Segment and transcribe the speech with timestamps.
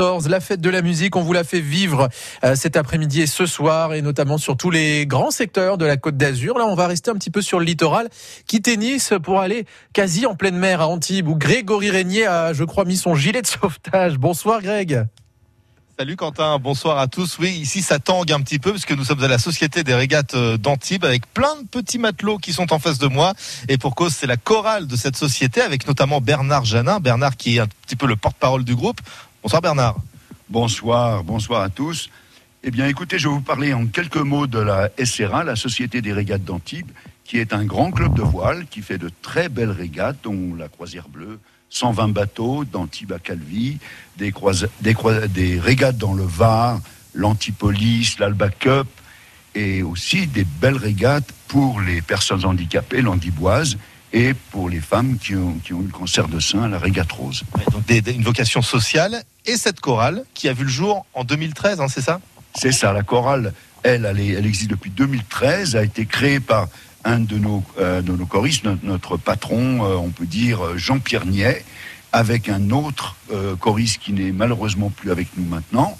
[0.00, 2.08] La fête de la musique, on vous l'a fait vivre
[2.44, 5.96] euh, cet après-midi et ce soir, et notamment sur tous les grands secteurs de la
[5.96, 6.56] Côte d'Azur.
[6.56, 8.08] Là, on va rester un petit peu sur le littoral,
[8.46, 12.62] quitter Nice pour aller quasi en pleine mer à Antibes, où Grégory Régnier a, je
[12.62, 14.18] crois, mis son gilet de sauvetage.
[14.18, 15.04] Bonsoir Greg.
[15.98, 17.40] Salut Quentin, bonsoir à tous.
[17.40, 19.94] Oui, ici ça tangue un petit peu parce que nous sommes à la Société des
[19.94, 23.32] régates euh, d'Antibes avec plein de petits matelots qui sont en face de moi.
[23.66, 27.00] Et pour cause, c'est la chorale de cette société avec notamment Bernard Janin.
[27.00, 29.00] Bernard qui est un petit peu le porte-parole du groupe.
[29.40, 29.96] Bonsoir Bernard.
[30.48, 32.10] Bonsoir, bonsoir à tous.
[32.64, 36.02] Eh bien écoutez, je vais vous parler en quelques mots de la SRA, la Société
[36.02, 36.90] des régates d'Antibes,
[37.22, 40.68] qui est un grand club de voile qui fait de très belles régates, dont la
[40.68, 41.38] Croisière Bleue,
[41.70, 43.78] 120 bateaux d'Antibes à Calvi,
[44.16, 44.32] des,
[45.60, 46.80] régates dans le Var,
[47.14, 48.88] l'Antipolis, l'Alba Cup,
[49.54, 53.78] et aussi des belles régates pour les personnes handicapées, l'Andiboise,
[54.12, 57.10] et pour les femmes qui ont, qui ont eu le cancer de sein, la régate
[57.12, 57.42] rose.
[57.72, 61.88] donc une vocation sociale et cette chorale qui a vu le jour en 2013, hein,
[61.88, 62.20] c'est ça?
[62.54, 63.52] C'est ça, la chorale,
[63.82, 66.68] elle, elle, existe depuis 2013, a été créée par
[67.04, 71.64] un de nos, euh, de nos choristes, notre, patron, euh, on peut dire Jean-Pierre Niais,
[72.12, 75.96] avec un autre euh, choriste qui n'est malheureusement plus avec nous maintenant.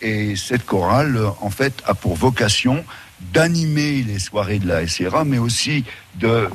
[0.00, 2.84] Et cette chorale, en fait, a pour vocation
[3.32, 6.48] d'animer les soirées de la SRA, mais aussi de,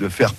[0.00, 0.34] de faire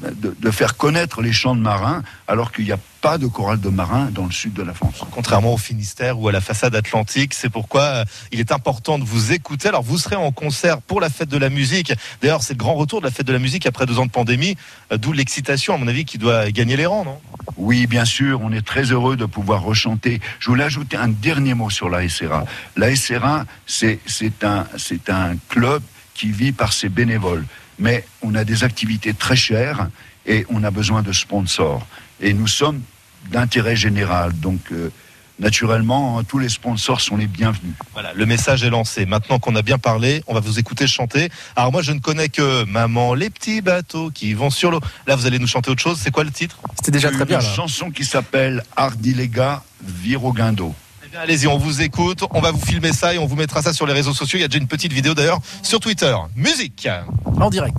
[0.00, 3.68] de, faire connaître les chants de marins alors qu'il n'y a pas de chorale de
[3.68, 5.02] marins dans le sud de la France.
[5.12, 9.04] Contrairement au Finistère ou à la façade atlantique, c'est pourquoi euh, il est important de
[9.04, 9.68] vous écouter.
[9.68, 11.92] Alors vous serez en concert pour la fête de la musique.
[12.20, 14.10] D'ailleurs, c'est le grand retour de la fête de la musique après deux ans de
[14.10, 14.56] pandémie,
[14.92, 17.20] euh, d'où l'excitation, à mon avis, qui doit gagner les rangs, non?
[17.56, 20.20] Oui, bien sûr, on est très heureux de pouvoir rechanter.
[20.38, 22.44] Je voulais ajouter un dernier mot sur la SRA.
[22.76, 23.98] La SRA, c'est
[24.42, 24.66] un,
[25.08, 25.82] un club
[26.14, 27.44] qui vit par ses bénévoles
[27.78, 29.88] mais on a des activités très chères
[30.26, 31.86] et on a besoin de sponsors.
[32.20, 32.82] Et nous sommes
[33.30, 34.32] d'intérêt général.
[34.38, 34.90] Donc, euh,
[35.38, 37.74] naturellement, hein, tous les sponsors sont les bienvenus.
[37.92, 39.06] Voilà, le message est lancé.
[39.06, 41.28] Maintenant qu'on a bien parlé, on va vous écouter chanter.
[41.56, 44.80] Alors moi, je ne connais que Maman, les petits bateaux qui vont sur l'eau.
[45.06, 45.98] Là, vous allez nous chanter autre chose.
[46.02, 46.58] C'est quoi le titre?
[46.76, 47.40] C'était déjà très bien.
[47.40, 50.74] Une chanson qui s'appelle Ardilega Viroguindo.
[51.20, 53.86] Allez-y, on vous écoute, on va vous filmer ça et on vous mettra ça sur
[53.86, 54.38] les réseaux sociaux.
[54.38, 56.14] Il y a déjà une petite vidéo d'ailleurs sur Twitter.
[56.36, 56.88] Musique
[57.40, 57.76] En direct.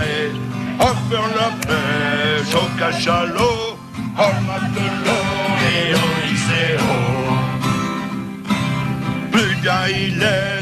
[0.00, 0.37] hey,
[0.86, 3.78] faire la pêche au cachalot,
[4.16, 5.26] au matelot
[5.74, 6.94] et au lycéo.
[9.32, 9.56] Plus
[9.90, 10.57] il laissera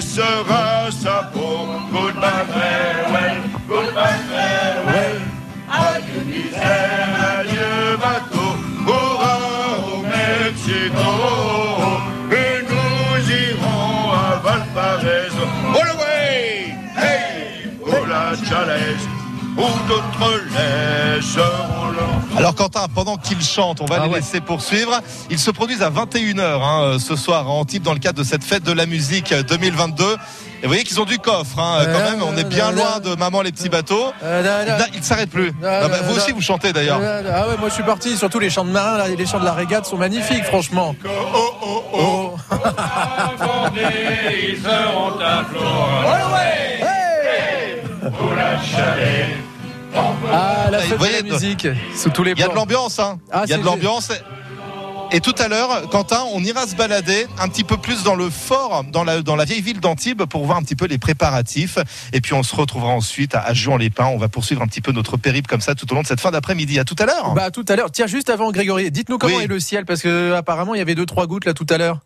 [19.89, 20.41] d'autres
[22.37, 25.01] Alors Quentin, pendant qu'il chante, on va ah les laisser poursuivre.
[25.31, 28.45] Ils se produisent à 21h hein, ce soir à Antibes dans le cadre de cette
[28.45, 30.05] fête de la musique 2022.
[30.05, 32.23] Et vous voyez qu'ils ont du coffre hein, quand même.
[32.23, 34.13] On est bien loin de Maman les petits bateaux.
[34.23, 35.53] Ils ne s'arrêtent plus.
[35.63, 37.01] Ah bah, vous aussi vous chantez d'ailleurs.
[37.03, 38.17] Ah ouais, moi je suis parti.
[38.17, 40.95] Surtout les chants de marins, là, les chants de la régate sont magnifiques, franchement.
[41.05, 41.09] Oh
[41.63, 42.37] oh oh.
[42.53, 42.67] oh.
[44.49, 45.45] Ils seront à
[50.33, 53.19] ah, la fête de la musique, sous tous les Il y a de l'ambiance, hein.
[53.31, 54.11] Ah, il y a de l'ambiance.
[55.13, 58.29] Et tout à l'heure, Quentin, on ira se balader un petit peu plus dans le
[58.29, 61.79] fort, dans la, dans la vieille ville d'Antibes, pour voir un petit peu les préparatifs.
[62.13, 64.07] Et puis on se retrouvera ensuite à, Juan-les-Pins.
[64.07, 66.21] On va poursuivre un petit peu notre périple comme ça tout au long de cette
[66.21, 66.79] fin d'après-midi.
[66.81, 67.35] À tout à l'heure.
[67.35, 67.91] Bah, tout à l'heure.
[67.93, 70.97] Tiens, juste avant, Grégory, dites-nous comment est le ciel, parce que apparemment il y avait
[70.97, 72.01] deux trois gouttes là tout à l'heure.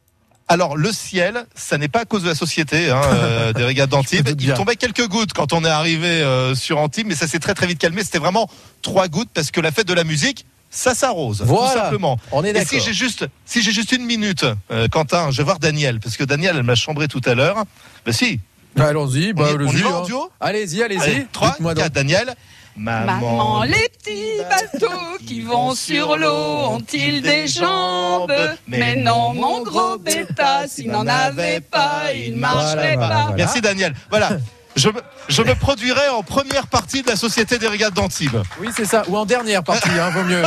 [0.51, 3.91] Alors le ciel, ça n'est pas à cause de la société hein, euh, des régates
[3.91, 4.29] d'Antibes.
[4.41, 7.55] Il tombait quelques gouttes quand on est arrivé euh, sur Antibes, mais ça s'est très
[7.55, 8.03] très vite calmé.
[8.03, 8.51] C'était vraiment
[8.83, 12.19] trois gouttes parce que la fête de la musique, ça s'arrose, voilà, tout simplement.
[12.33, 15.45] On est Et si j'ai juste, si j'ai juste une minute, euh, Quentin, je vais
[15.45, 17.65] voir Daniel, parce que Daniel, elle m'a chambré tout à l'heure.
[18.05, 18.41] Ben si.
[18.77, 20.29] Bah, allons-y, bah, on, y, hein.
[20.41, 21.27] Allez-y, allez-y.
[21.33, 22.35] Trois, quatre, Daniel.
[22.77, 28.33] Maman, les petits bateaux qui vont sur l'eau ont-ils des jambes
[28.67, 33.33] Mais non, mon gros bêta, s'il n'en avait pas, il ne marcherait pas.
[33.37, 33.95] Merci Daniel.
[34.09, 34.31] Voilà.
[34.77, 38.41] Je me, je me, produirai en première partie de la Société des régates d'Antibes.
[38.61, 39.03] Oui, c'est ça.
[39.09, 40.43] Ou en dernière partie, hein, vaut mieux.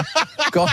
[0.54, 0.66] Quand,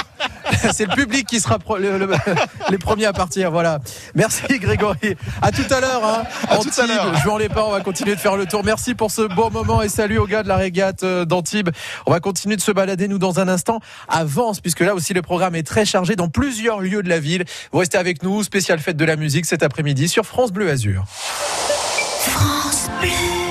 [0.73, 1.58] c'est le public qui sera
[2.70, 3.50] les premiers à partir.
[3.50, 3.79] Voilà.
[4.14, 5.17] Merci Grégory.
[5.43, 6.05] À tout à l'heure.
[6.05, 6.23] Hein.
[6.50, 7.64] Antibes, les pas.
[7.64, 8.64] On va continuer de faire le tour.
[8.64, 11.70] Merci pour ce bon moment et salut aux gars de la régate euh, d'Antibes.
[12.06, 13.81] On va continuer de se balader nous dans un instant.
[14.08, 17.44] Avance puisque là aussi le programme est très chargé dans plusieurs lieux de la ville.
[17.73, 18.43] Vous restez avec nous.
[18.43, 21.05] Spéciale fête de la musique cet après-midi sur France Bleu Azur.
[21.06, 23.50] France Bleu.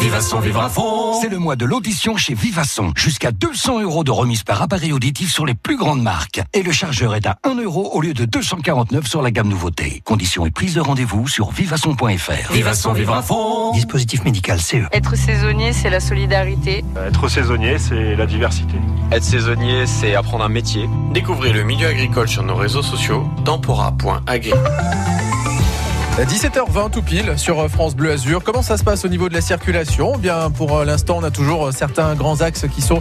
[0.00, 1.20] Vivasson, vivre à fond.
[1.20, 2.92] C'est le mois de l'audition chez Vivasson.
[2.96, 6.40] Jusqu'à 200 euros de remise par appareil auditif sur les plus grandes marques.
[6.54, 10.02] Et le chargeur est à 1 euro au lieu de 249 sur la gamme nouveauté.
[10.04, 12.52] Conditions et prise de rendez-vous sur vivasson.fr.
[12.52, 13.72] Vivasson, vivre à fond.
[13.72, 14.86] Dispositif médical CE.
[14.92, 16.84] Être saisonnier, c'est la solidarité.
[16.96, 18.74] Être saisonnier, c'est la diversité.
[19.12, 20.88] Être saisonnier, c'est apprendre un métier.
[21.12, 23.28] Découvrez le milieu agricole sur nos réseaux sociaux.
[23.44, 24.52] Tempora.agri.
[26.24, 28.44] 17h20 tout pile sur euh, France Bleu Azur.
[28.44, 30.12] Comment ça se passe au niveau de la circulation?
[30.16, 33.00] Eh Bien pour euh, l'instant, on a toujours euh, certains grands axes qui sont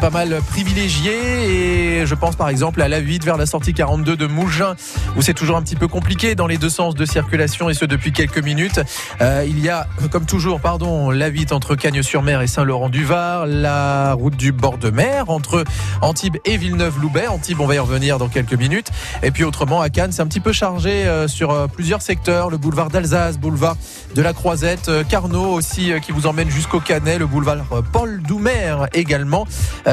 [0.00, 4.16] pas mal privilégiés et je pense par exemple à la 8 vers la sortie 42
[4.16, 4.76] de Mougins
[5.16, 7.84] où c'est toujours un petit peu compliqué dans les deux sens de circulation et ce
[7.84, 8.80] depuis quelques minutes.
[9.20, 14.52] il y a comme toujours pardon, la 8 entre Cagnes-sur-Mer et Saint-Laurent-du-Var, la route du
[14.52, 15.64] bord de mer entre
[16.02, 17.26] Antibes et Villeneuve-Loubet.
[17.26, 18.90] Antibes, on va y revenir dans quelques minutes.
[19.24, 23.38] Et puis autrement à Cannes, c'est un petit peu chargé sur plusieurs secteurs boulevard d'Alsace,
[23.38, 23.76] boulevard
[24.14, 27.82] de la Croisette, euh, Carnot aussi euh, qui vous emmène jusqu'au Canet, le boulevard euh,
[27.92, 29.46] Paul Doumer également,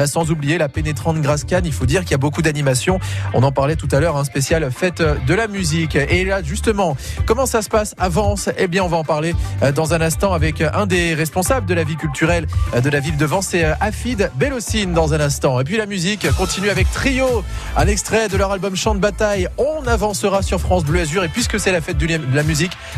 [0.06, 1.64] sans oublier la pénétrante Grasse-Cannes.
[1.66, 3.00] Il faut dire qu'il y a beaucoup d'animations.
[3.34, 5.96] On en parlait tout à l'heure, un spécial fête de la musique.
[5.96, 8.48] Et là, justement, comment ça se passe Avance?
[8.58, 9.34] Eh bien, on va en parler
[9.74, 12.46] dans un instant avec un des responsables de la vie culturelle
[12.82, 15.60] de la ville de Vence, c'est Afid Bellocine dans un instant.
[15.60, 17.44] Et puis la musique continue avec Trio,
[17.76, 19.48] un extrait de leur album Chant de bataille.
[19.56, 22.47] On avancera sur France Bleu Azur et puisque c'est la fête de la musique,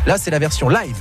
[0.06, 0.96] là c'est la version live.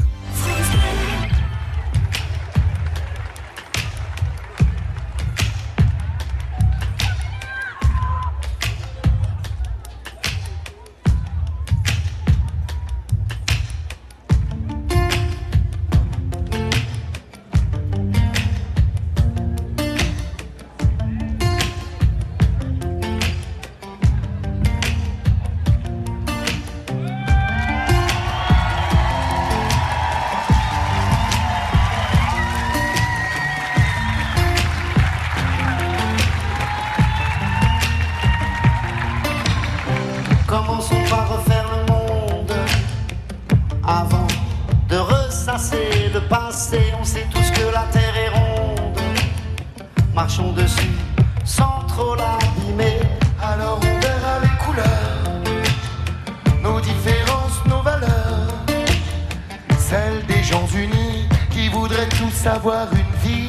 [45.30, 49.00] ça c'est le passé, on sait tous que la terre est ronde.
[50.14, 50.98] Marchons dessus
[51.46, 53.00] sans trop l'abîmer,
[53.42, 58.54] alors on verra les couleurs, nos différences, nos valeurs,
[59.78, 63.49] celles des gens unis qui voudraient tous avoir une vie.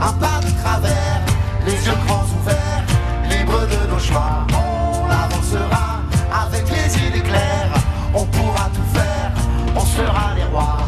[0.00, 1.20] un pas de travers,
[1.66, 2.84] les yeux grands ouverts,
[3.28, 4.46] libres de nos choix.
[4.52, 6.02] On avancera
[6.46, 7.74] avec les idées claires,
[8.14, 9.32] on pourra tout faire,
[9.76, 10.78] on sera les rois.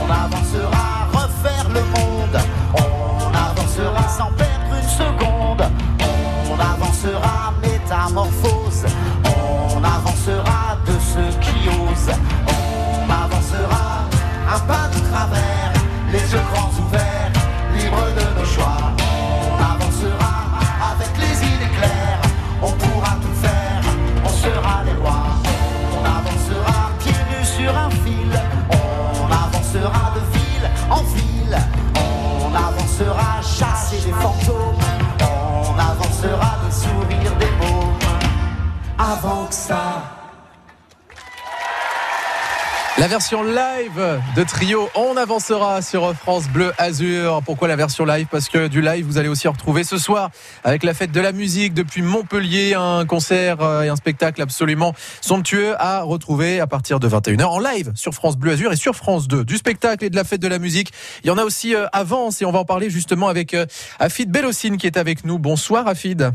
[0.00, 2.38] On avancera, refaire le monde,
[2.74, 5.62] on avancera sans perdre une seconde.
[6.50, 8.86] On avancera, métamorphose,
[9.24, 14.08] on avancera de ceux qui osent, on avancera
[14.54, 14.87] un pas
[43.06, 47.42] version live de Trio, on avancera sur France Bleu Azur.
[47.44, 48.26] Pourquoi la version live?
[48.28, 50.30] Parce que du live, vous allez aussi retrouver ce soir
[50.64, 54.94] avec la fête de la musique depuis Montpellier, un concert euh, et un spectacle absolument
[55.20, 58.96] somptueux à retrouver à partir de 21h en live sur France Bleu Azur et sur
[58.96, 59.44] France 2.
[59.44, 60.92] Du spectacle et de la fête de la musique.
[61.22, 63.66] Il y en a aussi euh, avant et on va en parler justement avec euh,
[64.00, 65.38] Afid Bellocine qui est avec nous.
[65.38, 66.32] Bonsoir Afid.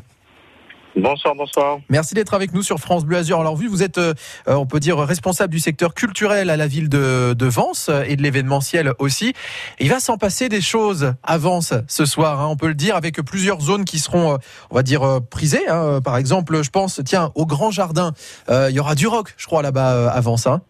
[0.96, 1.80] Bonsoir, bonsoir.
[1.90, 3.40] Merci d'être avec nous sur France Bleu Azur.
[3.40, 4.14] Alors vu, vous êtes, euh,
[4.46, 8.22] on peut dire, responsable du secteur culturel à la ville de, de Vence et de
[8.22, 9.34] l'événementiel aussi.
[9.80, 12.96] Il va s'en passer des choses à Vence ce soir, hein, on peut le dire,
[12.96, 14.38] avec plusieurs zones qui seront, euh,
[14.70, 15.68] on va dire, euh, prisées.
[15.68, 16.00] Hein.
[16.04, 18.12] Par exemple, je pense, tiens, au Grand Jardin,
[18.50, 20.46] il y aura du rock, je crois, là-bas à Vence.
[20.46, 20.62] Hein.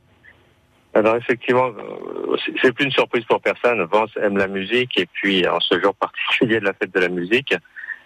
[0.94, 1.70] Alors effectivement,
[2.62, 3.84] c'est plus une surprise pour personne.
[3.92, 7.10] Vence aime la musique et puis en ce jour particulier de la fête de la
[7.10, 7.56] musique,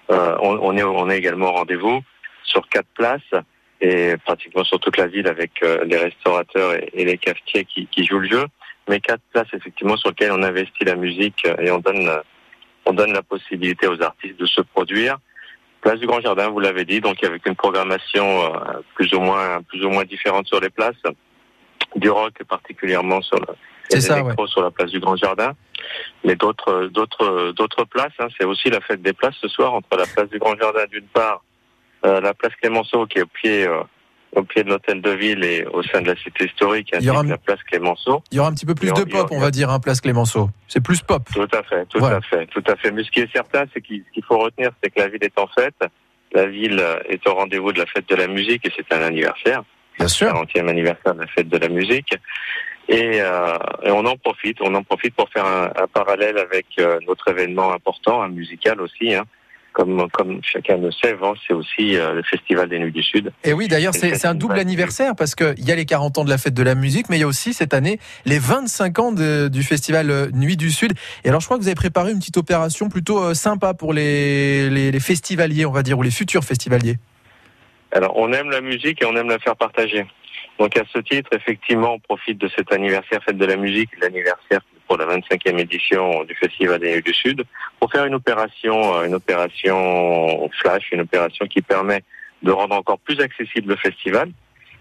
[0.10, 2.02] euh, on, est, on est également au rendez-vous
[2.44, 3.44] sur quatre places
[3.82, 8.20] et pratiquement sur toute la ville avec euh, les restaurateurs et, les cafetiers qui, jouent
[8.20, 8.46] le jeu.
[8.88, 12.10] Mais quatre places effectivement sur lesquelles on investit la musique et on donne,
[12.86, 15.18] on donne la possibilité aux artistes de se produire.
[15.82, 19.62] Place du Grand Jardin, vous l'avez dit, donc avec une programmation euh, plus ou moins
[19.64, 20.96] plus ou moins différente sur les places,
[21.96, 23.40] du rock particulièrement sur
[23.90, 25.54] c'est ça, sur la place du Grand Jardin.
[26.24, 28.14] Mais d'autres, d'autres, d'autres places.
[28.20, 28.28] Hein.
[28.38, 31.08] C'est aussi la fête des places ce soir entre la place du Grand Jardin d'une
[31.08, 31.44] part,
[32.06, 33.82] euh, la place Clémenceau qui est au pied, euh,
[34.36, 37.28] au pied de l'hôtel de ville et au sein de la cité historique, ainsi que
[37.28, 38.24] la place Clémenceau.
[38.32, 40.50] Il y aura un petit peu plus de pop, on va dire, hein, place Clémenceau.
[40.68, 41.24] C'est plus pop.
[41.34, 42.92] Tout à fait, tout à fait, tout à fait.
[42.92, 45.48] Mais ce qui est certain, c'est qu'il faut retenir, c'est que la ville est en
[45.48, 45.80] fête.
[46.34, 49.64] La ville est au rendez-vous de la fête de la musique et c'est un anniversaire.
[49.98, 50.34] Bien sûr.
[50.34, 52.14] 40e anniversaire de la fête de la musique.
[52.90, 56.66] Et, euh, et, on en profite, on en profite pour faire un, un parallèle avec
[56.80, 59.14] euh, notre événement important, un musical aussi.
[59.14, 59.26] Hein.
[59.78, 61.16] Comme, comme chacun le sait,
[61.46, 63.32] c'est aussi euh, le Festival des Nuits du Sud.
[63.44, 66.32] Et oui, d'ailleurs, c'est un double anniversaire parce qu'il y a les 40 ans de
[66.32, 69.12] la fête de la musique, mais il y a aussi cette année les 25 ans
[69.12, 70.94] de, du Festival euh, Nuits du Sud.
[71.24, 73.94] Et alors, je crois que vous avez préparé une petite opération plutôt euh, sympa pour
[73.94, 76.96] les, les, les festivaliers, on va dire, ou les futurs festivaliers.
[77.92, 80.08] Alors, on aime la musique et on aime la faire partager.
[80.60, 84.62] Donc à ce titre, effectivement, on profite de cet anniversaire Fête de la musique, l'anniversaire
[84.88, 87.44] pour la 25e édition du Festival des du Sud,
[87.80, 92.04] pour faire une opération, euh, une opération flash, une opération qui permet
[92.42, 94.30] de rendre encore plus accessible le festival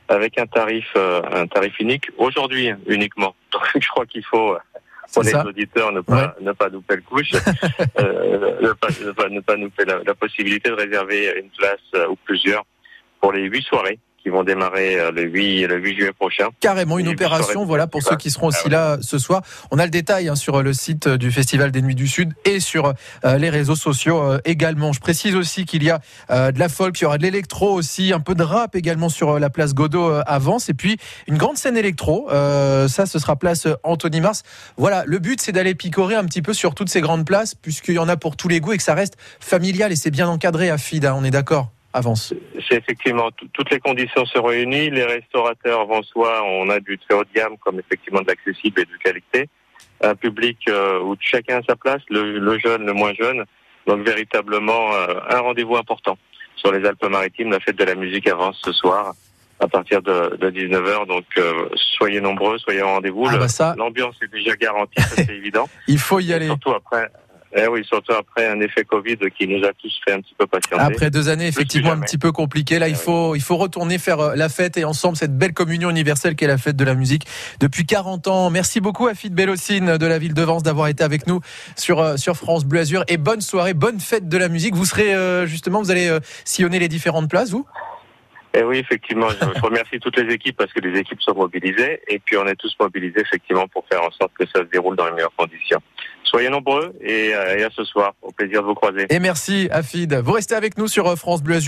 [0.09, 2.11] avec un tarif, euh, un tarif unique.
[2.17, 3.35] Aujourd'hui uniquement.
[3.53, 4.59] Donc je crois qu'il faut euh,
[5.13, 7.33] pour les auditeurs ne pas ne pas louper le couche,
[7.99, 12.09] euh, ne, pas, ne, pas, ne pas louper la, la, possibilité de réserver une place
[12.09, 12.65] ou plusieurs
[13.21, 16.49] pour les huit soirées qui vont démarrer euh, le 8, le 8 juillet prochain.
[16.59, 19.43] Carrément une opération, voilà, pour ceux qui seront aussi là ce soir.
[19.71, 22.59] On a le détail hein, sur le site du Festival des Nuits du Sud et
[22.59, 22.93] sur
[23.25, 24.93] euh, les réseaux sociaux euh, également.
[24.93, 28.13] Je précise aussi qu'il y a de la folk, il y aura de l'électro aussi,
[28.13, 30.97] un peu de rap également sur la place Godot avance et puis
[31.29, 32.29] une grande scène électro.
[32.29, 34.43] ça, ce sera place Anthony Mars.
[34.77, 37.95] Voilà, le but c'est d'aller picorer un petit peu sur toutes ces grandes places puisqu'il
[37.95, 40.29] y en a pour tous les goûts et que ça reste familial et c'est bien
[40.29, 41.71] encadré à FIDA, on est d'accord?
[41.97, 42.35] Avance
[42.69, 44.91] C'est effectivement toutes les conditions se réunissent.
[44.91, 48.83] Les restaurateurs avant soi, on a du très haut de gamme comme effectivement de l'accessible
[48.83, 49.49] et de qualité.
[50.03, 53.45] Un public euh, où chacun a sa place, le, jeune, le moins jeune.
[53.87, 56.19] Donc véritablement euh, un rendez-vous important
[56.57, 57.51] sur les Alpes-Maritimes.
[57.51, 59.15] La fête de la musique avance ce soir
[59.59, 61.07] à partir de, 19h.
[61.07, 63.27] Donc euh, soyez nombreux, soyez au rendez-vous.
[63.31, 65.69] Ah bah l'ambiance est déjà garantie, c'est évident.
[65.89, 66.47] Il faut y aller.
[66.47, 67.11] surtout après
[67.59, 70.47] eh oui, surtout après un effet Covid qui nous a tous fait un petit peu
[70.47, 70.83] patienter.
[70.83, 73.97] Après deux années effectivement un petit peu compliquées, là il eh faut il faut retourner
[73.99, 76.95] faire euh, la fête et ensemble cette belle communion universelle qu'est la fête de la
[76.95, 77.27] musique
[77.59, 78.51] depuis 40 ans.
[78.51, 81.41] Merci beaucoup à Fid Bellocine de la ville de Vence d'avoir été avec nous
[81.77, 84.75] sur euh, sur France Bleu Azur et bonne soirée, bonne fête de la musique.
[84.75, 87.67] Vous serez euh, justement vous allez sillonner les différentes places vous?
[88.53, 92.19] Eh oui, effectivement, je remercie toutes les équipes parce que les équipes sont mobilisées et
[92.19, 95.07] puis on est tous mobilisés effectivement pour faire en sorte que ça se déroule dans
[95.07, 95.81] les meilleures conditions.
[96.27, 98.15] Soyez nombreux et, euh, et à ce soir.
[98.21, 99.07] Au plaisir de vous croiser.
[99.11, 100.13] Et merci, Afid.
[100.15, 101.61] Vous restez avec nous sur euh, France Bleu